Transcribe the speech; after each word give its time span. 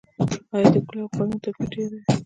آیا 0.55 0.67
د 0.73 0.77
کلیو 0.87 1.03
او 1.05 1.11
ښارونو 1.15 1.41
توپیر 1.43 1.67
ډیر 1.73 1.87
دی؟ 1.91 1.99